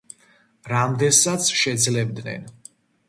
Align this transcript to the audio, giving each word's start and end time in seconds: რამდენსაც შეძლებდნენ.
რამდენსაც 0.71 1.49
შეძლებდნენ. 1.59 2.49